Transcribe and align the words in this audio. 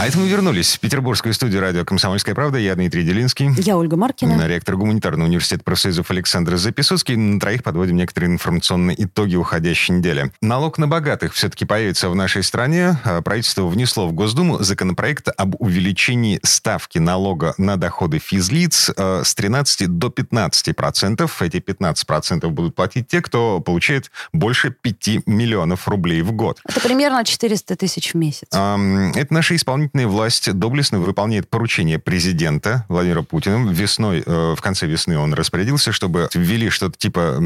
А 0.00 0.06
это 0.06 0.18
мы 0.18 0.28
вернулись 0.28 0.76
в 0.76 0.80
петербургскую 0.80 1.34
студию 1.34 1.60
радио 1.60 1.84
«Комсомольская 1.84 2.34
правда». 2.34 2.56
Я 2.56 2.74
Дмитрий 2.74 3.02
Делинский. 3.02 3.50
Я 3.58 3.76
Ольга 3.76 3.98
Маркина. 3.98 4.46
Ректор 4.46 4.78
гуманитарного 4.78 5.28
университета 5.28 5.62
профсоюзов 5.62 6.10
Александр 6.10 6.56
Записоцкий. 6.56 7.16
На 7.16 7.38
троих 7.38 7.62
подводим 7.62 7.96
некоторые 7.96 8.32
информационные 8.32 9.04
итоги 9.04 9.36
уходящей 9.36 9.94
недели. 9.94 10.32
Налог 10.40 10.78
на 10.78 10.88
богатых 10.88 11.34
все-таки 11.34 11.66
появится 11.66 12.08
в 12.08 12.14
нашей 12.14 12.42
стране. 12.42 12.98
А 13.04 13.20
Правительство 13.20 13.66
внесло 13.66 14.08
в 14.08 14.14
Госдуму 14.14 14.62
законопроект 14.62 15.28
об 15.36 15.56
увеличении 15.58 16.40
ставки 16.42 16.96
налога 16.98 17.52
на 17.58 17.76
доходы 17.76 18.20
физлиц 18.20 18.90
э, 18.96 19.22
с 19.22 19.34
13 19.34 19.98
до 19.98 20.08
15 20.08 20.74
процентов. 20.74 21.42
Эти 21.42 21.58
15 21.60 22.06
процентов 22.06 22.52
будут 22.52 22.74
платить 22.74 23.06
те, 23.06 23.20
кто 23.20 23.60
получает 23.60 24.10
больше 24.32 24.70
5 24.70 25.26
миллионов 25.26 25.86
рублей 25.88 26.22
в 26.22 26.32
год. 26.32 26.58
Это 26.66 26.80
примерно 26.80 27.22
400 27.22 27.76
тысяч 27.76 28.14
в 28.14 28.16
месяц. 28.16 28.48
Это 28.50 29.26
наша 29.28 29.54
исполнительная 29.90 30.06
власть 30.06 30.52
доблестно 30.52 30.98
выполняет 31.00 31.48
поручение 31.48 31.98
президента 31.98 32.84
Владимира 32.88 33.22
Путина. 33.22 33.68
Весной, 33.70 34.22
э, 34.24 34.54
в 34.56 34.60
конце 34.60 34.86
весны 34.86 35.18
он 35.18 35.34
распорядился, 35.34 35.92
чтобы 35.92 36.28
ввели 36.34 36.70
что-то 36.70 36.96
типа 36.98 37.42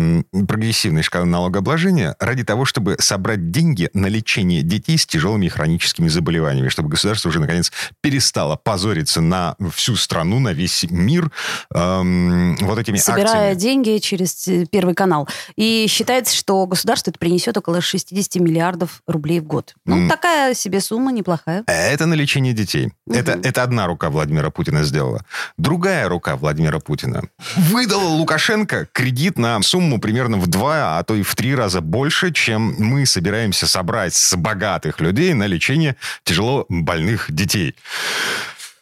прогрессивной 0.46 1.02
шкалы 1.02 1.26
налогообложения 1.26 2.16
ради 2.20 2.44
того, 2.44 2.64
чтобы 2.64 2.96
собрать 2.98 3.50
деньги 3.50 3.88
на 3.94 4.06
лечение 4.06 4.62
детей 4.62 4.98
с 4.98 5.06
тяжелыми 5.06 5.48
хроническими 5.48 6.08
заболеваниями, 6.08 6.68
чтобы 6.68 6.88
государство 6.90 7.28
уже, 7.30 7.40
наконец, 7.40 7.72
перестало 8.02 8.56
позориться 8.56 9.20
на 9.20 9.56
всю 9.74 9.96
страну, 9.96 10.38
на 10.40 10.52
весь 10.52 10.84
мир 10.90 11.30
эм, 11.74 12.56
вот 12.56 12.79
этими 12.79 12.98
Собирая 12.98 13.52
акциями. 13.52 13.58
деньги 13.58 13.98
через 13.98 14.48
Первый 14.70 14.95
канал. 14.95 15.29
И 15.56 15.86
считается, 15.88 16.34
что 16.36 16.66
государство 16.66 17.10
это 17.10 17.18
принесет 17.18 17.56
около 17.56 17.80
60 17.80 18.36
миллиардов 18.42 19.02
рублей 19.06 19.40
в 19.40 19.45
год. 19.45 19.74
Ну, 19.86 19.96
М. 19.96 20.08
такая 20.08 20.54
себе 20.54 20.80
сумма 20.80 21.12
неплохая. 21.12 21.64
Это 21.66 22.06
на 22.06 22.14
лечение 22.14 22.34
детей. 22.52 22.93
Мгм. 23.07 23.18
Это, 23.18 23.40
это 23.43 23.63
одна 23.63 23.87
рука 23.87 24.10
Владимира 24.10 24.51
Путина 24.51 24.85
сделала. 24.85 25.24
Другая 25.57 26.09
рука 26.09 26.37
Владимира 26.37 26.80
Путина 26.80 27.23
выдала 27.57 28.09
Лукашенко 28.09 28.88
кредит 28.93 29.38
на 29.38 29.60
сумму 29.63 30.01
примерно 30.01 30.38
в 30.38 30.46
два, 30.46 30.99
а 30.99 31.04
то 31.04 31.15
и 31.15 31.23
в 31.23 31.35
три 31.35 31.54
раза 31.54 31.80
больше, 31.80 32.32
чем 32.32 32.74
мы 32.79 33.07
собираемся 33.07 33.66
собрать 33.66 34.15
с 34.15 34.37
богатых 34.37 35.01
людей 35.01 35.35
на 35.35 35.46
лечение 35.46 35.96
тяжело 36.24 36.66
больных 36.68 37.32
детей. 37.32 37.74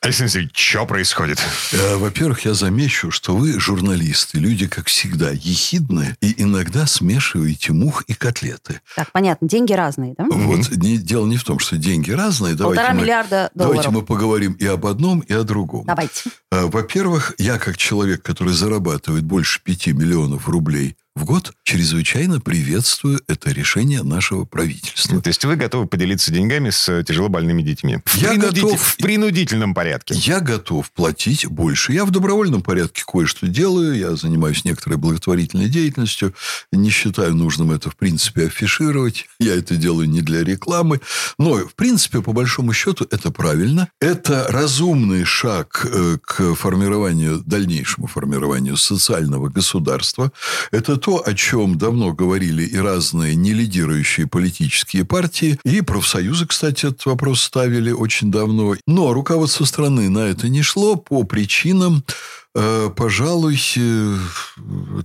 Александр 0.05 0.33
Сергеевич, 0.33 0.58
что 0.58 0.84
происходит? 0.84 1.39
Э, 1.72 1.95
Во-первых, 1.97 2.45
я 2.45 2.55
замечу, 2.55 3.12
что 3.12 3.36
вы, 3.36 3.61
журналисты, 3.61 4.39
люди, 4.41 4.67
как 4.67 4.89
всегда, 4.89 5.31
ехидные 5.31 6.17
и 6.20 6.42
иногда 6.42 6.86
смешиваете 6.89 7.72
мух 7.72 8.03
и 8.09 8.14
котлеты. 8.14 8.81
Так, 8.97 9.12
понятно, 9.12 9.47
деньги 9.47 9.72
разные, 9.72 10.14
да? 10.19 10.27
Вот 10.28 10.70
не, 10.72 10.97
дело 10.98 11.27
не 11.27 11.36
в 11.36 11.44
том, 11.44 11.61
что 11.61 11.77
деньги 11.77 12.11
разные. 12.11 12.56
Полтора 12.56 12.75
Давайте 12.75 12.94
мы, 12.94 13.00
миллиарда 13.03 13.50
долларов. 13.55 13.77
давайте 13.77 13.91
мы 13.91 14.03
поговорим 14.05 14.53
и 14.55 14.67
об 14.67 14.86
одном, 14.86 15.20
и 15.20 15.33
о 15.34 15.44
другом. 15.44 15.84
Давайте. 15.86 16.31
Э, 16.50 16.66
Во-первых, 16.66 17.34
я 17.39 17.59
как 17.61 17.77
человек, 17.77 18.22
который 18.22 18.55
зарабатывает 18.55 19.22
больше 19.22 19.61
5 19.62 19.87
миллионов 19.89 20.48
рублей 20.48 20.97
в 21.14 21.24
год, 21.24 21.52
чрезвычайно 21.62 22.41
приветствую 22.41 23.20
это 23.28 23.50
решение 23.50 24.02
нашего 24.02 24.46
правительства. 24.46 25.20
То 25.20 25.28
есть 25.28 25.44
вы 25.44 25.56
готовы 25.56 25.86
поделиться 25.86 26.32
деньгами 26.32 26.70
с 26.70 27.02
тяжело 27.04 27.28
больными 27.28 27.60
детьми? 27.60 27.98
В, 28.06 28.14
Я 28.16 28.30
принудитель- 28.30 28.62
готов. 28.62 28.80
в 28.82 28.96
принудительном 28.96 29.74
порядке. 29.74 30.14
Я 30.14 30.41
готов 30.41 30.91
платить 30.92 31.46
больше. 31.46 31.92
Я 31.92 32.06
в 32.06 32.10
добровольном 32.10 32.62
порядке 32.62 33.04
кое-что 33.06 33.46
делаю. 33.46 33.94
Я 33.94 34.16
занимаюсь 34.16 34.64
некоторой 34.64 34.96
благотворительной 34.96 35.69
деятельностью. 35.69 36.34
Не 36.72 36.88
считаю 36.88 37.34
нужным 37.34 37.72
это, 37.72 37.91
в 37.91 37.97
принципе, 37.97 38.47
афишировать. 38.47 39.26
Я 39.38 39.54
это 39.54 39.76
делаю 39.76 40.08
не 40.08 40.22
для 40.22 40.42
рекламы. 40.42 41.03
Но, 41.38 41.56
в 41.56 41.75
принципе, 41.75 42.22
по 42.22 42.32
большому 42.32 42.72
счету, 42.72 43.06
это 43.10 43.31
правильно. 43.31 43.88
Это 44.00 44.47
разумный 44.48 45.25
шаг 45.25 45.87
э, 45.92 46.16
к 46.22 46.54
формированию, 46.54 47.42
дальнейшему 47.44 48.06
формированию 48.06 48.78
социального 48.78 49.50
государства. 49.50 50.32
Это 50.70 50.97
то, 51.02 51.22
о 51.26 51.34
чем 51.34 51.76
давно 51.76 52.12
говорили 52.12 52.62
и 52.62 52.76
разные 52.76 53.34
нелидирующие 53.34 54.26
политические 54.26 55.04
партии. 55.04 55.58
И 55.64 55.80
профсоюзы, 55.80 56.46
кстати, 56.46 56.86
этот 56.86 57.04
вопрос 57.06 57.42
ставили 57.42 57.90
очень 57.90 58.30
давно. 58.30 58.76
Но 58.86 59.12
руководство 59.12 59.64
страны 59.64 60.08
на 60.08 60.20
это 60.20 60.48
не 60.48 60.62
шло 60.62 60.96
по 60.96 61.24
причинам, 61.24 62.04
э, 62.54 62.90
пожалуй, 62.94 63.60
э, 63.76 64.16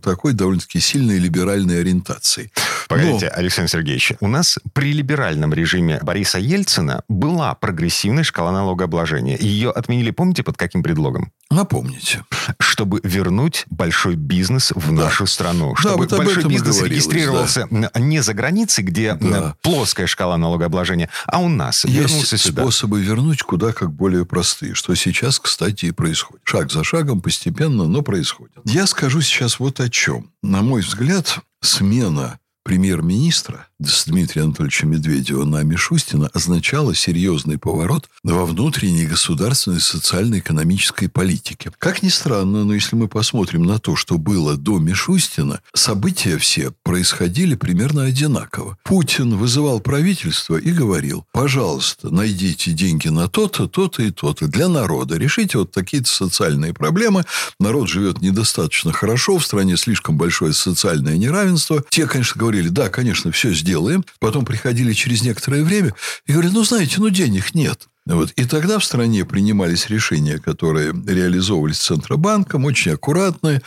такой 0.02 0.34
довольно-таки 0.34 0.80
сильной 0.80 1.18
либеральной 1.18 1.80
ориентации. 1.82 2.52
Погодите, 2.88 3.28
Александр 3.28 3.70
Сергеевич, 3.72 4.14
у 4.20 4.28
нас 4.28 4.60
при 4.74 4.94
либеральном 4.94 5.54
режиме 5.54 6.00
Бориса 6.02 6.40
Ельцина 6.40 7.04
была 7.08 7.54
прогрессивная 7.56 8.24
шкала 8.24 8.52
налогообложения. 8.52 9.38
Ее 9.38 9.72
отменили, 9.72 10.12
помните, 10.12 10.44
под 10.44 10.58
каким 10.58 10.84
предлогом? 10.84 11.32
Напомните. 11.52 12.24
Чтобы 12.60 13.00
вернуть 13.04 13.66
большой 13.70 14.16
бизнес 14.16 14.72
в 14.76 14.88
Да. 14.96 15.04
нашу 15.06 15.28
страну. 15.28 15.74
Да, 15.76 15.82
Чтобы 15.82 16.08
вот 16.08 16.18
большой 16.18 16.46
бизнес 16.46 16.82
регистрировался 16.82 17.68
м, 17.72 17.88
не 17.96 18.22
за 18.22 18.34
границей, 18.34 18.84
где 18.84 19.14
Да. 19.16 19.56
плоская 19.62 20.08
шкала 20.08 20.38
налогообложения, 20.38 21.10
а 21.26 21.40
у 21.40 21.50
нас. 21.50 21.84
вернулся 21.86 22.36
Есть 22.36 22.46
сюда. 22.46 22.62
способы 22.64 23.02
вернуть 23.02 23.42
куда 23.44 23.74
как 23.74 23.92
более 23.92 24.26
простые, 24.26 24.74
что 24.76 24.94
сейчас, 24.96 25.40
кстати, 25.40 25.86
и 25.88 25.92
происходит. 25.92 26.42
Шаг 26.46 26.72
за 26.72 26.84
шагом, 26.84 27.22
постепенно, 27.22 27.86
но 27.86 28.02
происходит. 28.02 28.54
Я 28.66 28.88
скажу 28.88 29.22
сейчас 29.22 29.60
вот 29.60 29.80
о 29.80 29.90
чем. 29.90 30.32
На 30.44 30.62
мой 30.62 30.82
взгляд, 30.82 31.40
смена 31.62 32.40
премьер-министра 32.68 33.67
с 33.80 34.06
Дмитрия 34.06 34.44
Анатольевича 34.44 34.88
Медведева 34.88 35.46
на 35.46 35.62
Мишустина 35.62 36.32
означала 36.34 36.96
серьезный 36.96 37.60
поворот 37.60 38.10
во 38.24 38.46
внутренней 38.46 39.06
государственной 39.06 39.80
социально-экономической 39.80 41.08
политике. 41.08 41.72
Как 41.78 42.02
ни 42.02 42.10
странно, 42.10 42.64
но 42.64 42.74
если 42.74 42.96
мы 42.96 43.08
посмотрим 43.08 43.64
на 43.64 43.78
то, 43.78 43.96
что 43.96 44.18
было 44.18 44.58
до 44.58 44.80
Мишустина, 44.80 45.62
события 45.76 46.40
все 46.40 46.72
происходили 46.84 47.54
примерно 47.54 48.06
одинаково. 48.06 48.78
Путин 48.84 49.38
вызывал 49.38 49.80
правительство 49.80 50.58
и 50.58 50.72
говорил, 50.72 51.26
пожалуйста, 51.32 52.10
найдите 52.10 52.72
деньги 52.72 53.10
на 53.10 53.28
то-то, 53.28 53.68
то-то 53.68 54.02
и 54.02 54.10
то-то 54.10 54.48
для 54.48 54.70
народа. 54.70 55.18
Решите 55.18 55.60
вот 55.60 55.72
такие-то 55.72 56.10
социальные 56.10 56.74
проблемы. 56.74 57.26
Народ 57.60 57.90
живет 57.90 58.22
недостаточно 58.22 58.92
хорошо, 58.92 59.38
в 59.38 59.46
стране 59.46 59.78
слишком 59.78 60.18
большое 60.18 60.54
социальное 60.54 61.18
неравенство. 61.18 61.84
Те, 61.90 62.08
конечно, 62.08 62.40
говорили, 62.40 62.70
да, 62.70 62.90
конечно, 62.90 63.32
все 63.32 63.54
сделаем. 63.68 64.06
Потом 64.20 64.46
приходили 64.46 64.94
через 64.94 65.24
некоторое 65.24 65.64
время 65.64 65.94
и 66.26 66.32
говорили, 66.32 66.54
ну, 66.54 66.64
знаете, 66.64 66.96
ну, 67.00 67.10
денег 67.10 67.54
нет. 67.54 67.88
Вот. 68.08 68.32
И 68.32 68.46
тогда 68.46 68.80
в 68.80 68.86
стране 68.86 69.26
принимались 69.26 69.90
решения, 69.90 70.40
которые 70.40 70.94
реализовывались 71.06 71.78
Центробанком, 71.78 72.66
очень 72.66 72.94
аккуратные. 72.94 73.62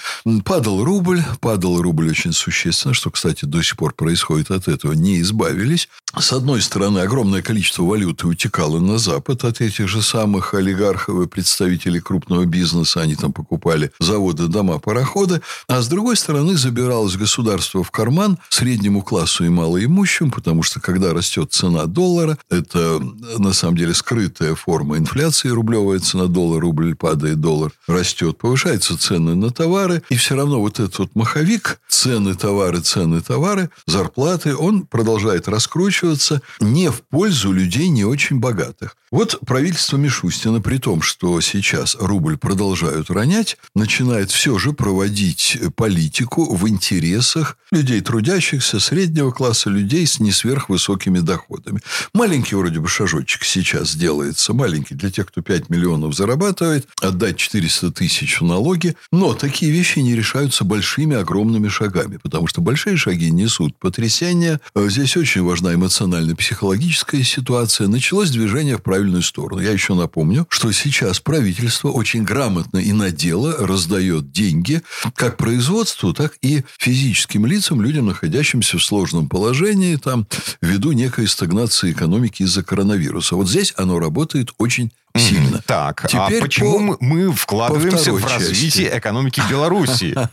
Падал 0.45 0.83
рубль, 0.83 1.23
падал 1.41 1.81
рубль 1.83 2.11
очень 2.11 2.33
существенно, 2.33 2.95
что, 2.95 3.11
кстати, 3.11 3.45
до 3.45 3.63
сих 3.63 3.77
пор 3.77 3.93
происходит 3.93 4.51
от 4.51 4.69
этого, 4.69 4.93
не 4.93 5.21
избавились. 5.21 5.89
С 6.19 6.33
одной 6.33 6.61
стороны, 6.61 7.01
огромное 7.01 7.43
количество 7.43 7.85
валюты 7.85 8.27
утекало 8.27 8.81
на 8.81 8.99
Запад 8.99 9.45
от 9.45 9.61
этих 9.61 9.89
же 9.89 10.03
самых 10.03 10.55
олигархов 10.55 11.21
и 11.21 11.29
представителей 11.29 12.01
крупного 12.01 12.47
бизнеса. 12.47 13.01
Они 13.03 13.15
там 13.15 13.33
покупали 13.33 13.93
заводы, 14.01 14.49
дома, 14.49 14.79
пароходы. 14.79 15.41
А 15.69 15.83
с 15.83 15.89
другой 15.89 16.17
стороны, 16.17 16.57
забиралось 16.57 17.17
государство 17.17 17.85
в 17.85 17.91
карман 17.91 18.39
среднему 18.49 19.03
классу 19.03 19.45
и 19.45 19.49
малоимущим, 19.49 20.31
потому 20.31 20.63
что, 20.63 20.81
когда 20.81 21.13
растет 21.13 21.53
цена 21.53 21.87
доллара, 21.87 22.39
это, 22.49 23.01
на 23.39 23.53
самом 23.53 23.77
деле, 23.77 23.95
скрытая 24.31 24.55
форма 24.55 24.97
инфляции, 24.97 25.49
рублевая 25.49 25.99
цена 25.99 26.27
доллара, 26.27 26.61
рубль 26.61 26.95
падает, 26.95 27.41
доллар 27.41 27.73
растет, 27.89 28.39
повышаются 28.39 28.97
цены 28.97 29.35
на 29.35 29.51
товары, 29.51 30.03
и 30.09 30.17
все 30.17 30.37
равно 30.37 30.61
вот 30.61 30.79
этот 30.79 30.99
вот 30.99 31.11
маховик, 31.15 31.81
цены 31.89 32.35
товары, 32.35 32.81
цены 32.81 33.21
товары, 33.21 33.71
зарплаты, 33.87 34.55
он 34.55 34.87
продолжает 34.87 35.49
раскручиваться 35.49 36.43
не 36.61 36.91
в 36.91 37.03
пользу 37.03 37.53
людей 37.53 37.89
не 37.89 38.05
очень 38.05 38.39
богатых. 38.39 38.97
Вот 39.11 39.41
правительство 39.45 39.97
Мишустина, 39.97 40.61
при 40.61 40.79
том, 40.79 41.03
что 41.03 41.41
сейчас 41.41 41.97
рубль 41.99 42.39
продолжают 42.39 43.11
ронять, 43.11 43.57
начинает 43.75 44.31
все 44.31 44.57
же 44.57 44.73
проводить 44.73 45.59
политику 45.75 46.55
в 46.55 46.69
интересах 46.69 47.59
людей 47.73 48.01
трудящихся, 48.03 48.79
среднего 48.79 49.33
класса, 49.33 49.69
людей 49.69 50.07
с 50.07 50.21
не 50.21 50.31
сверхвысокими 50.31 51.19
доходами. 51.19 51.81
Маленький 52.15 52.55
вроде 52.55 52.79
бы 52.79 52.87
шажочек 52.87 53.43
сейчас 53.43 53.91
сделали 53.91 54.20
делается 54.21 54.53
маленький 54.53 54.95
для 54.95 55.11
тех, 55.11 55.29
кто 55.29 55.41
5 55.41 55.71
миллионов 55.71 56.15
зарабатывает, 56.15 56.87
отдать 57.01 57.39
400 57.39 57.91
тысяч 57.93 58.41
в 58.41 58.45
налоги. 58.45 58.95
Но 59.11 59.33
такие 59.33 59.73
вещи 59.73 60.01
не 60.01 60.15
решаются 60.15 60.63
большими, 60.65 61.17
огромными 61.17 61.69
шагами, 61.69 62.19
потому 62.23 62.47
что 62.47 62.61
большие 62.61 62.99
шаги 62.99 63.31
несут 63.31 63.79
потрясения. 63.79 64.61
Э, 64.75 64.89
здесь 64.91 65.17
очень 65.17 65.43
важна 65.43 65.75
эмоционально-психологическая 65.75 67.23
ситуация. 67.23 67.89
Началось 67.89 68.31
движение 68.31 68.77
в 68.77 68.83
правильную 68.83 69.23
сторону. 69.23 69.63
Я 69.63 69.71
еще 69.71 69.95
напомню, 69.95 70.47
что 70.51 70.71
сейчас 70.73 71.19
правительство 71.21 71.89
очень 71.89 72.23
грамотно 72.23 72.77
и 72.77 72.93
на 72.93 73.11
дело 73.11 73.57
раздает 73.67 74.33
деньги 74.33 74.83
как 75.15 75.39
производству, 75.39 76.13
так 76.13 76.35
и 76.43 76.63
физическим 76.79 77.47
лицам, 77.47 77.81
людям, 77.81 78.07
находящимся 78.07 78.77
в 78.77 78.85
сложном 78.85 79.31
положении, 79.31 79.97
там, 79.97 80.27
ввиду 80.61 80.93
некой 80.93 81.27
стагнации 81.27 81.93
экономики 81.93 82.43
из-за 82.43 82.63
коронавируса. 82.63 83.37
Вот 83.37 83.49
здесь 83.49 83.73
оно 83.77 83.99
работает 83.99 84.10
очень 84.59 84.93
сильно. 85.17 85.63
Так, 85.67 86.05
а 86.05 86.09
Теперь 86.09 86.41
а 86.41 86.43
почему 86.43 86.97
по, 86.97 87.05
мы 87.05 87.33
вкладываемся 87.33 88.13
в 88.13 88.25
развитие 88.25 88.87
части. 88.87 88.99
экономики 88.99 89.43
Беларуси? 89.49 90.15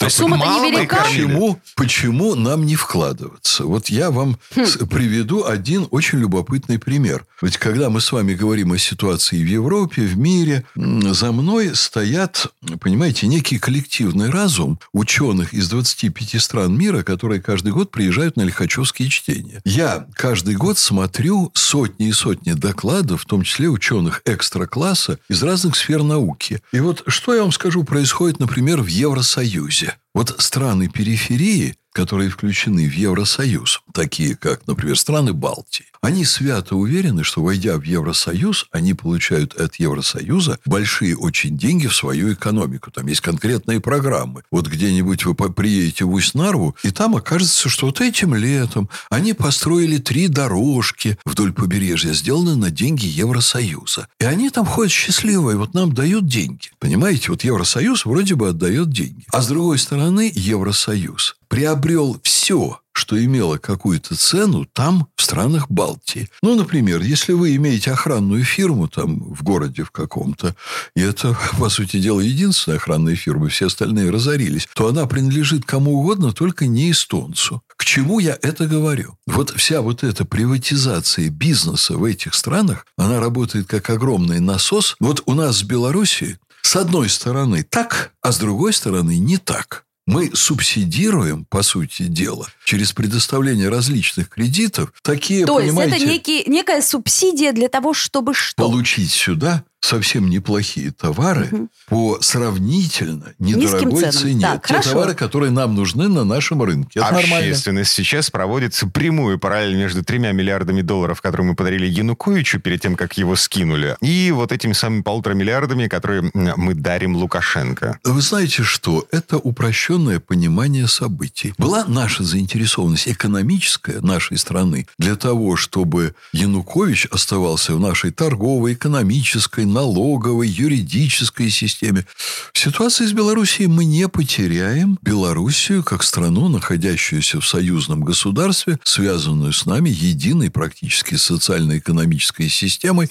То 0.00 0.06
есть 0.06 0.16
Сумма 0.16 0.38
мало 0.38 0.64
невелика. 0.64 1.04
Почему, 1.04 1.60
почему 1.76 2.34
нам 2.34 2.64
не 2.64 2.74
вкладываться? 2.74 3.66
Вот 3.66 3.90
я 3.90 4.10
вам 4.10 4.38
хм. 4.56 4.88
приведу 4.88 5.44
один 5.44 5.88
очень 5.90 6.20
любопытный 6.20 6.78
пример. 6.78 7.26
Ведь 7.42 7.58
когда 7.58 7.90
мы 7.90 8.00
с 8.00 8.10
вами 8.10 8.32
говорим 8.32 8.72
о 8.72 8.78
ситуации 8.78 9.36
в 9.42 9.46
Европе, 9.46 10.00
в 10.00 10.16
мире, 10.16 10.64
за 10.74 11.32
мной 11.32 11.76
стоят, 11.76 12.46
понимаете, 12.80 13.26
некий 13.26 13.58
коллективный 13.58 14.30
разум 14.30 14.80
ученых 14.94 15.52
из 15.52 15.68
25 15.68 16.40
стран 16.40 16.78
мира, 16.78 17.02
которые 17.02 17.42
каждый 17.42 17.72
год 17.72 17.90
приезжают 17.90 18.38
на 18.38 18.42
Лихачевские 18.42 19.10
чтения. 19.10 19.60
Я 19.66 20.06
каждый 20.14 20.54
год 20.54 20.78
смотрю 20.78 21.50
сотни 21.52 22.08
и 22.08 22.12
сотни 22.12 22.52
докладов, 22.52 23.20
в 23.20 23.26
том 23.26 23.42
числе 23.42 23.68
ученых 23.68 24.09
экстра-класса 24.24 25.18
из 25.28 25.42
разных 25.42 25.76
сфер 25.76 26.02
науки. 26.02 26.62
И 26.72 26.80
вот 26.80 27.02
что 27.06 27.34
я 27.34 27.42
вам 27.42 27.52
скажу 27.52 27.84
происходит, 27.84 28.40
например, 28.40 28.82
в 28.82 28.86
Евросоюзе. 28.86 29.96
Вот 30.14 30.34
страны 30.38 30.88
периферии 30.88 31.76
которые 31.92 32.30
включены 32.30 32.88
в 32.88 32.92
Евросоюз, 32.92 33.82
такие 33.92 34.36
как, 34.36 34.66
например, 34.66 34.98
страны 34.98 35.32
Балтии, 35.32 35.86
они 36.02 36.24
свято 36.24 36.76
уверены, 36.76 37.24
что, 37.24 37.42
войдя 37.42 37.76
в 37.76 37.82
Евросоюз, 37.82 38.66
они 38.72 38.94
получают 38.94 39.54
от 39.54 39.76
Евросоюза 39.76 40.58
большие 40.64 41.16
очень 41.16 41.58
деньги 41.58 41.88
в 41.88 41.94
свою 41.94 42.32
экономику. 42.32 42.90
Там 42.90 43.06
есть 43.06 43.20
конкретные 43.20 43.80
программы. 43.80 44.42
Вот 44.50 44.66
где-нибудь 44.66 45.26
вы 45.26 45.34
приедете 45.34 46.04
в 46.04 46.12
Усть-Нарву, 46.12 46.74
и 46.82 46.90
там 46.90 47.16
окажется, 47.16 47.68
что 47.68 47.86
вот 47.86 48.00
этим 48.00 48.34
летом 48.34 48.88
они 49.10 49.34
построили 49.34 49.98
три 49.98 50.28
дорожки 50.28 51.18
вдоль 51.24 51.52
побережья, 51.52 52.12
сделанные 52.12 52.56
на 52.56 52.70
деньги 52.70 53.06
Евросоюза. 53.06 54.08
И 54.18 54.24
они 54.24 54.48
там 54.50 54.64
ходят 54.64 54.92
счастливые, 54.92 55.58
вот 55.58 55.74
нам 55.74 55.92
дают 55.92 56.26
деньги. 56.26 56.70
Понимаете, 56.78 57.30
вот 57.30 57.44
Евросоюз 57.44 58.06
вроде 58.06 58.36
бы 58.36 58.48
отдает 58.48 58.90
деньги. 58.90 59.24
А 59.32 59.42
с 59.42 59.48
другой 59.48 59.78
стороны, 59.78 60.32
Евросоюз 60.34 61.36
приобрел 61.50 62.20
все, 62.22 62.80
что 62.92 63.22
имело 63.22 63.58
какую-то 63.58 64.14
цену 64.14 64.66
там, 64.72 65.08
в 65.16 65.22
странах 65.22 65.68
Балтии. 65.68 66.28
Ну, 66.42 66.54
например, 66.54 67.02
если 67.02 67.32
вы 67.32 67.56
имеете 67.56 67.90
охранную 67.90 68.44
фирму 68.44 68.88
там 68.88 69.34
в 69.34 69.42
городе 69.42 69.82
в 69.82 69.90
каком-то, 69.90 70.54
и 70.94 71.00
это, 71.00 71.36
по 71.58 71.68
сути 71.68 71.98
дела, 71.98 72.20
единственная 72.20 72.78
охранная 72.78 73.16
фирма, 73.16 73.48
все 73.48 73.66
остальные 73.66 74.10
разорились, 74.10 74.68
то 74.74 74.86
она 74.86 75.06
принадлежит 75.06 75.64
кому 75.64 75.98
угодно, 75.98 76.32
только 76.32 76.66
не 76.66 76.92
эстонцу. 76.92 77.62
К 77.76 77.84
чему 77.84 78.20
я 78.20 78.38
это 78.42 78.66
говорю? 78.66 79.16
Вот 79.26 79.50
вся 79.50 79.80
вот 79.80 80.04
эта 80.04 80.24
приватизация 80.24 81.30
бизнеса 81.30 81.94
в 81.94 82.04
этих 82.04 82.34
странах, 82.34 82.86
она 82.96 83.18
работает 83.18 83.66
как 83.66 83.90
огромный 83.90 84.38
насос. 84.38 84.94
Вот 85.00 85.22
у 85.26 85.34
нас 85.34 85.62
в 85.62 85.66
Беларуси 85.66 86.38
с 86.62 86.76
одной 86.76 87.08
стороны 87.08 87.64
так, 87.64 88.12
а 88.22 88.30
с 88.30 88.38
другой 88.38 88.72
стороны 88.72 89.18
не 89.18 89.38
так. 89.38 89.84
Мы 90.10 90.30
субсидируем, 90.34 91.44
по 91.44 91.62
сути 91.62 92.02
дела, 92.02 92.48
через 92.64 92.92
предоставление 92.92 93.68
различных 93.68 94.28
кредитов 94.28 94.92
такие, 95.02 95.46
То 95.46 95.56
понимаете... 95.56 95.92
есть 95.92 96.02
это 96.02 96.12
некий, 96.12 96.50
некая 96.50 96.82
субсидия 96.82 97.52
для 97.52 97.68
того, 97.68 97.94
чтобы 97.94 98.34
что? 98.34 98.60
Получить 98.60 99.12
сюда 99.12 99.62
совсем 99.80 100.28
неплохие 100.28 100.92
товары 100.92 101.48
угу. 101.50 101.68
по 101.88 102.18
сравнительно 102.20 103.34
недорогой 103.38 104.10
цене. 104.10 104.40
Так, 104.40 104.66
Те 104.66 104.74
хорошо. 104.74 104.90
товары, 104.90 105.14
которые 105.14 105.50
нам 105.50 105.74
нужны 105.74 106.08
на 106.08 106.24
нашем 106.24 106.62
рынке. 106.62 107.00
Это 107.00 107.08
Общественность 107.08 107.66
нормально. 107.66 107.84
сейчас 107.84 108.30
проводится 108.30 108.86
прямую 108.86 109.38
параллель 109.38 109.76
между 109.76 110.04
тремя 110.04 110.32
миллиардами 110.32 110.82
долларов, 110.82 111.20
которые 111.20 111.48
мы 111.48 111.54
подарили 111.54 111.86
Януковичу 111.86 112.60
перед 112.60 112.80
тем, 112.82 112.96
как 112.96 113.16
его 113.16 113.36
скинули, 113.36 113.96
и 114.00 114.30
вот 114.32 114.52
этими 114.52 114.72
самыми 114.72 115.02
полутора 115.02 115.34
миллиардами, 115.34 115.88
которые 115.88 116.30
мы 116.34 116.74
дарим 116.74 117.16
Лукашенко. 117.16 117.98
Вы 118.04 118.20
знаете 118.20 118.62
что? 118.62 119.06
Это 119.10 119.38
упрощенное 119.38 120.20
понимание 120.20 120.86
событий. 120.86 121.54
Была 121.58 121.84
наша 121.86 122.22
заинтересованность 122.22 123.08
экономическая 123.08 124.00
нашей 124.00 124.38
страны 124.38 124.86
для 124.98 125.16
того, 125.16 125.56
чтобы 125.56 126.14
Янукович 126.32 127.06
оставался 127.10 127.74
в 127.74 127.80
нашей 127.80 128.10
торговой, 128.10 128.74
экономической, 128.74 129.64
налоговой, 129.72 130.48
юридической 130.48 131.50
системе. 131.50 132.04
В 132.52 132.58
ситуации 132.58 133.06
с 133.06 133.12
Белоруссией 133.12 133.68
мы 133.68 133.84
не 133.84 134.08
потеряем 134.08 134.98
Белоруссию 135.02 135.82
как 135.82 136.02
страну, 136.02 136.48
находящуюся 136.48 137.40
в 137.40 137.46
союзном 137.46 138.02
государстве, 138.02 138.78
связанную 138.82 139.52
с 139.52 139.66
нами 139.66 139.90
единой 139.90 140.50
практически 140.50 141.14
социально-экономической 141.14 142.48
системой. 142.48 143.08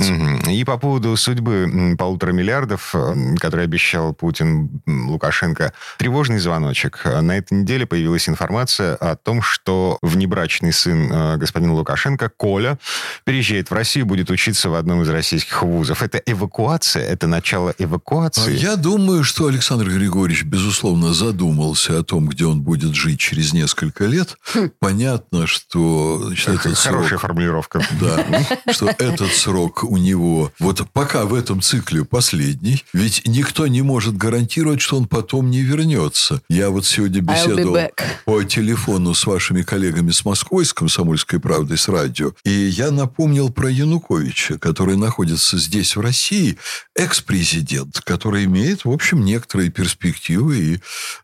И 0.49 0.63
по 0.63 0.77
поводу 0.77 1.15
судьбы 1.17 1.95
полутора 1.97 2.31
миллиардов, 2.31 2.95
которые 3.39 3.65
обещал 3.65 4.13
Путин 4.13 4.81
Лукашенко, 4.85 5.73
тревожный 5.97 6.39
звоночек. 6.39 7.01
На 7.05 7.37
этой 7.37 7.59
неделе 7.61 7.85
появилась 7.85 8.29
информация 8.29 8.95
о 8.95 9.15
том, 9.15 9.41
что 9.41 9.97
внебрачный 10.01 10.73
сын 10.73 11.11
э, 11.11 11.37
господина 11.37 11.73
Лукашенко, 11.73 12.29
Коля, 12.29 12.77
переезжает 13.23 13.69
в 13.69 13.73
Россию, 13.73 14.05
будет 14.05 14.29
учиться 14.29 14.69
в 14.69 14.75
одном 14.75 15.01
из 15.01 15.09
российских 15.09 15.63
вузов. 15.63 16.01
Это 16.01 16.17
эвакуация 16.25 16.48
эвакуация? 16.49 17.03
Это 17.03 17.27
начало 17.27 17.73
эвакуации? 17.77 18.57
Я 18.57 18.75
думаю, 18.75 19.23
что 19.23 19.47
Александр 19.47 19.89
Григорьевич, 19.89 20.43
безусловно, 20.43 21.13
задумался 21.13 21.99
о 21.99 22.03
том, 22.03 22.27
где 22.27 22.45
он 22.45 22.61
будет 22.61 22.95
жить 22.95 23.19
через 23.19 23.53
несколько 23.53 24.05
лет. 24.05 24.37
Хм. 24.53 24.71
Понятно, 24.79 25.45
что... 25.45 26.21
Значит, 26.25 26.49
этот 26.49 26.77
Хорошая 26.77 27.09
срок, 27.09 27.21
формулировка. 27.21 27.81
Да, 28.01 28.25
что 28.73 28.87
этот 28.97 29.31
срок 29.31 29.83
у 29.83 29.97
него... 29.97 30.51
Вот 30.59 30.81
пока 30.91 31.25
в 31.25 31.33
этом 31.33 31.61
цикле 31.61 32.03
последний, 32.03 32.83
ведь 32.93 33.21
никто 33.27 33.67
не 33.67 33.83
может 33.83 34.17
гарантировать, 34.17 34.81
что 34.81 34.97
он 34.97 35.05
потом 35.05 35.51
не 35.51 35.61
вернется. 35.61 36.41
Я 36.49 36.71
вот 36.71 36.85
сегодня 36.85 37.21
беседовал 37.21 37.77
по 38.25 38.43
телефону 38.43 39.13
с 39.13 39.25
вашими 39.25 39.61
коллегами 39.61 40.11
с 40.11 40.25
Москвой, 40.25 40.65
с 40.65 40.73
«Комсомольской 40.73 41.39
правдой», 41.39 41.77
с 41.77 41.87
радио, 41.87 42.33
и 42.43 42.49
я 42.49 42.91
напомнил 42.91 43.49
про 43.49 43.69
Януковича, 43.69 44.57
который 44.57 44.97
находится 44.97 45.57
здесь, 45.57 45.95
в 45.95 46.01
России, 46.01 46.38
России 46.39 46.57
экс-президент, 46.95 48.01
который 48.01 48.45
имеет, 48.45 48.83
в 48.83 48.91
общем, 48.91 49.23
некоторые 49.23 49.69
перспективы. 49.69 50.57
И, 50.57 50.79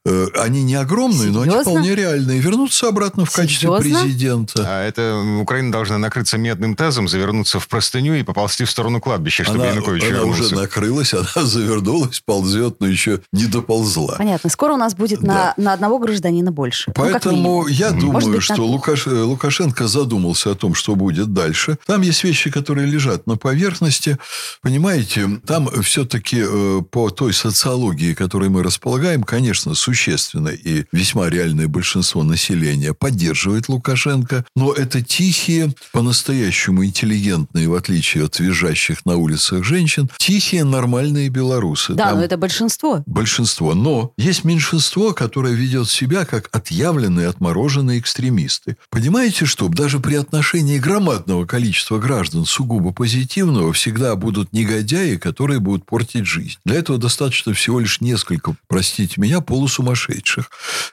э, 0.06 0.28
они 0.36 0.64
не 0.64 0.76
огромные, 0.76 1.30
Серьезно? 1.30 1.46
но 1.46 1.54
они 1.54 1.62
вполне 1.64 1.96
реальные. 1.96 2.40
Вернуться 2.40 2.88
обратно 2.88 3.26
в 3.26 3.32
качестве 3.32 3.70
Серьезно? 3.70 4.00
президента. 4.00 4.66
А 4.66 4.84
это 4.84 5.22
Украина 5.42 5.72
должна 5.72 5.98
накрыться 5.98 6.38
медным 6.38 6.76
тазом, 6.76 7.08
завернуться 7.08 7.60
в 7.60 7.68
простыню 7.68 8.14
и 8.14 8.24
поползти 8.24 8.64
в 8.64 8.72
сторону 8.72 9.02
кладбища, 9.02 9.44
чтобы 9.44 9.64
она, 9.64 9.72
Янукович 9.72 10.04
она 10.04 10.12
вернулся. 10.12 10.44
уже 10.44 10.56
накрылась, 10.56 11.14
она 11.36 11.46
завернулась, 11.46 12.22
ползет, 12.22 12.78
но 12.80 12.88
еще 12.88 13.22
не 13.34 13.46
доползла. 13.46 14.16
Понятно. 14.18 14.50
Скоро 14.50 14.74
у 14.74 14.78
нас 14.78 14.96
будет 14.96 15.20
да. 15.20 15.54
на, 15.58 15.64
на 15.64 15.74
одного 15.74 16.00
гражданина 16.00 16.52
больше. 16.52 16.86
Ну, 16.88 16.94
Поэтому 16.96 17.64
ну, 17.64 17.68
я 17.68 17.92
думаю, 17.92 18.26
быть, 18.26 18.44
что 18.44 18.64
Лукаш... 18.66 19.08
Лукашенко 19.08 19.88
задумался 19.88 20.52
о 20.52 20.56
том, 20.56 20.74
что 20.74 20.96
будет 20.96 21.34
дальше. 21.34 21.78
Там 21.86 22.02
есть 22.02 22.24
вещи, 22.24 22.50
которые 22.50 22.88
лежат 22.88 23.28
на 23.28 23.36
поверхности. 23.36 24.18
Понимаете, 24.62 25.05
знаете, 25.06 25.42
там 25.46 25.70
все-таки 25.84 26.42
э, 26.42 26.82
по 26.90 27.10
той 27.10 27.34
социологии, 27.34 28.14
которой 28.14 28.50
мы 28.50 28.64
располагаем, 28.64 29.24
конечно, 29.24 29.76
существенно 29.76 30.50
и 30.50 30.86
весьма 30.92 31.30
реальное 31.30 31.68
большинство 31.68 32.24
населения 32.24 32.94
поддерживает 32.94 33.70
Лукашенко, 33.70 34.46
но 34.56 34.74
это 34.74 35.02
тихие, 35.02 35.74
по-настоящему 35.92 36.86
интеллигентные, 36.86 37.68
в 37.68 37.76
отличие 37.76 38.26
от 38.26 38.40
визжащих 38.40 39.06
на 39.06 39.18
улицах 39.18 39.64
женщин, 39.64 40.10
тихие, 40.18 40.64
нормальные 40.64 41.30
белорусы. 41.30 41.94
Да, 41.94 42.10
там 42.10 42.18
но 42.18 42.26
это 42.26 42.38
большинство. 42.38 43.04
Большинство. 43.06 43.74
Но 43.74 44.12
есть 44.18 44.44
меньшинство, 44.44 45.14
которое 45.14 45.54
ведет 45.54 45.90
себя 45.90 46.26
как 46.26 46.50
отъявленные, 46.52 47.28
отмороженные 47.28 48.00
экстремисты. 48.00 48.78
Понимаете, 48.90 49.46
что 49.46 49.68
даже 49.68 50.00
при 50.00 50.16
отношении 50.16 50.80
громадного 50.80 51.46
количества 51.46 52.00
граждан 52.00 52.46
сугубо 52.46 52.92
позитивного 52.92 53.72
всегда 53.74 54.16
будут 54.16 54.54
негодяи, 54.54 54.95
негодяи, 54.96 55.18
которые 55.18 55.60
будут 55.60 55.86
портить 55.86 56.26
жизнь. 56.26 56.58
Для 56.66 56.78
этого 56.78 56.98
достаточно 56.98 57.54
всего 57.54 57.80
лишь 57.80 58.02
несколько, 58.02 58.56
простите 58.68 59.20
меня, 59.20 59.42
полусумасшедших. 59.42 60.50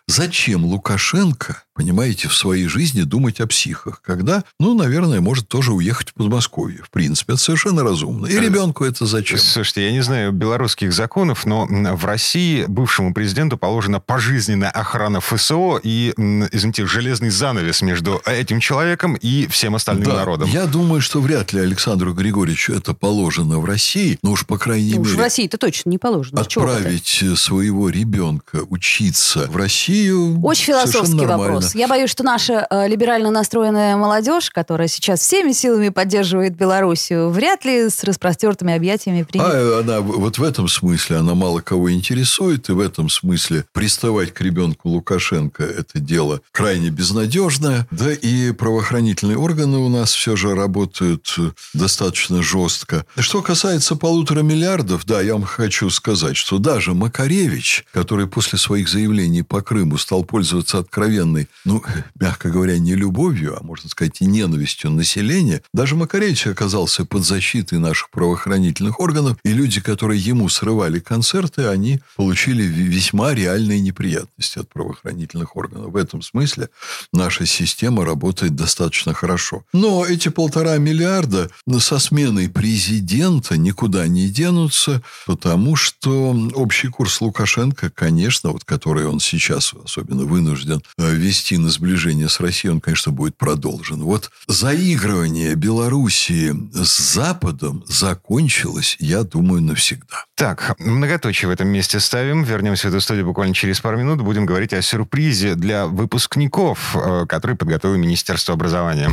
Зачем 0.06 0.64
Лукашенко 0.64 1.62
понимаете, 1.74 2.28
в 2.28 2.34
своей 2.34 2.66
жизни 2.66 3.02
думать 3.02 3.40
о 3.40 3.46
психах. 3.46 4.00
Когда, 4.02 4.44
ну, 4.58 4.74
наверное, 4.74 5.20
может 5.20 5.48
тоже 5.48 5.72
уехать 5.72 6.10
в 6.10 6.14
Подмосковье. 6.14 6.82
В 6.82 6.90
принципе, 6.90 7.34
это 7.34 7.42
совершенно 7.42 7.82
разумно. 7.82 8.26
И 8.26 8.38
ребенку 8.38 8.84
это 8.84 9.06
зачем? 9.06 9.38
Слушайте, 9.38 9.84
я 9.86 9.92
не 9.92 10.02
знаю 10.02 10.32
белорусских 10.32 10.92
законов, 10.92 11.46
но 11.46 11.66
в 11.66 12.04
России 12.04 12.64
бывшему 12.66 13.14
президенту 13.14 13.56
положена 13.56 14.00
пожизненная 14.00 14.70
охрана 14.70 15.20
ФСО 15.20 15.80
и, 15.82 16.12
извините, 16.16 16.86
железный 16.86 17.30
занавес 17.30 17.82
между 17.82 18.20
этим 18.26 18.60
человеком 18.60 19.14
и 19.14 19.46
всем 19.48 19.74
остальным 19.74 20.08
да, 20.08 20.16
народом. 20.16 20.48
Я 20.50 20.66
думаю, 20.66 21.00
что 21.00 21.20
вряд 21.20 21.52
ли 21.52 21.60
Александру 21.60 22.12
Григорьевичу 22.12 22.72
это 22.72 22.94
положено 22.94 23.58
в 23.58 23.64
России, 23.64 24.18
но 24.22 24.32
уж, 24.32 24.46
по 24.46 24.58
крайней 24.58 24.94
ну, 24.94 25.04
мере... 25.04 25.16
в 25.16 25.18
России 25.18 25.46
это 25.46 25.58
точно 25.58 25.90
не 25.90 25.98
положено. 25.98 26.40
Отправить 26.40 27.24
своего 27.36 27.88
ребенка 27.88 28.62
учиться 28.68 29.48
в 29.50 29.56
Россию 29.56 30.40
Очень 30.42 30.66
философский 30.66 31.26
вопрос 31.26 31.61
вопрос. 31.62 31.74
Я 31.80 31.88
боюсь, 31.88 32.10
что 32.10 32.22
наша 32.22 32.66
э, 32.70 32.88
либерально 32.88 33.30
настроенная 33.30 33.96
молодежь, 33.96 34.50
которая 34.50 34.88
сейчас 34.88 35.20
всеми 35.20 35.52
силами 35.52 35.88
поддерживает 35.88 36.56
Белоруссию, 36.56 37.30
вряд 37.30 37.64
ли 37.64 37.88
с 37.88 38.04
распростертыми 38.04 38.74
объятиями 38.74 39.22
примет. 39.22 39.46
А 39.46 39.80
она 39.80 40.00
вот 40.00 40.38
в 40.38 40.42
этом 40.42 40.68
смысле, 40.68 41.16
она 41.16 41.34
мало 41.34 41.60
кого 41.60 41.92
интересует, 41.92 42.68
и 42.68 42.72
в 42.72 42.80
этом 42.80 43.08
смысле 43.08 43.64
приставать 43.72 44.32
к 44.32 44.40
ребенку 44.40 44.88
Лукашенко– 44.88 45.62
это 45.64 45.98
дело 45.98 46.40
крайне 46.52 46.90
безнадежное. 46.90 47.86
Да 47.90 48.12
и 48.12 48.52
правоохранительные 48.52 49.38
органы 49.38 49.78
у 49.78 49.88
нас 49.88 50.12
все 50.12 50.36
же 50.36 50.54
работают 50.54 51.34
достаточно 51.74 52.42
жестко. 52.42 53.04
Что 53.18 53.42
касается 53.42 53.96
полутора 53.96 54.42
миллиардов, 54.42 55.04
да, 55.04 55.20
я 55.20 55.34
вам 55.34 55.44
хочу 55.44 55.90
сказать, 55.90 56.36
что 56.36 56.58
даже 56.58 56.94
Макаревич, 56.94 57.84
который 57.92 58.26
после 58.26 58.58
своих 58.58 58.88
заявлений 58.88 59.42
по 59.42 59.62
Крыму 59.62 59.98
стал 59.98 60.24
пользоваться 60.24 60.78
откровенной 60.78 61.48
ну, 61.64 61.82
мягко 62.20 62.50
говоря, 62.50 62.78
не 62.78 62.94
любовью, 62.94 63.56
а 63.58 63.62
можно 63.62 63.88
сказать 63.88 64.20
и 64.20 64.26
ненавистью 64.26 64.90
населения, 64.90 65.62
даже 65.72 65.96
Макаревич 65.96 66.46
оказался 66.46 67.04
под 67.04 67.24
защитой 67.24 67.78
наших 67.78 68.10
правоохранительных 68.10 69.00
органов, 69.00 69.38
и 69.44 69.52
люди, 69.52 69.80
которые 69.80 70.20
ему 70.20 70.48
срывали 70.48 70.98
концерты, 70.98 71.66
они 71.66 72.00
получили 72.16 72.62
весьма 72.62 73.34
реальные 73.34 73.80
неприятности 73.80 74.58
от 74.58 74.68
правоохранительных 74.68 75.56
органов. 75.56 75.92
В 75.92 75.96
этом 75.96 76.22
смысле 76.22 76.68
наша 77.12 77.46
система 77.46 78.04
работает 78.04 78.54
достаточно 78.54 79.14
хорошо. 79.14 79.64
Но 79.72 80.04
эти 80.04 80.28
полтора 80.28 80.78
миллиарда 80.78 81.50
со 81.78 81.98
сменой 81.98 82.48
президента 82.48 83.56
никуда 83.56 84.06
не 84.06 84.28
денутся, 84.28 85.02
потому 85.26 85.76
что 85.76 86.36
общий 86.54 86.88
курс 86.88 87.20
Лукашенко, 87.20 87.90
конечно, 87.90 88.50
вот 88.50 88.64
который 88.64 89.06
он 89.06 89.20
сейчас 89.20 89.74
особенно 89.84 90.24
вынужден 90.24 90.82
э, 90.98 91.14
вести 91.14 91.41
вести 91.42 91.58
на 91.58 91.70
сближение 91.70 92.28
с 92.28 92.38
Россией, 92.38 92.72
он, 92.72 92.80
конечно, 92.80 93.10
будет 93.10 93.36
продолжен. 93.36 94.02
Вот 94.02 94.30
заигрывание 94.46 95.56
Белоруссии 95.56 96.54
с 96.72 97.14
Западом 97.14 97.82
закончилось, 97.88 98.96
я 99.00 99.24
думаю, 99.24 99.60
навсегда. 99.60 100.24
Так, 100.36 100.76
многоточие 100.78 101.48
в 101.48 101.50
этом 101.50 101.66
месте 101.66 101.98
ставим. 101.98 102.44
Вернемся 102.44 102.86
в 102.88 102.90
эту 102.90 103.00
студию 103.00 103.26
буквально 103.26 103.54
через 103.54 103.80
пару 103.80 103.98
минут. 103.98 104.22
Будем 104.22 104.46
говорить 104.46 104.72
о 104.72 104.82
сюрпризе 104.82 105.56
для 105.56 105.86
выпускников, 105.86 106.94
э, 106.94 107.26
который 107.28 107.56
подготовило 107.56 107.96
Министерство 107.96 108.54
образования. 108.54 109.10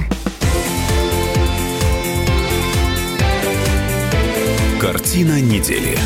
Картина 4.79 5.41
недели. 5.41 5.97